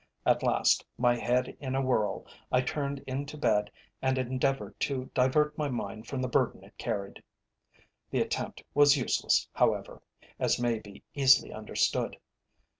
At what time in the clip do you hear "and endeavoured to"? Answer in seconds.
4.01-5.11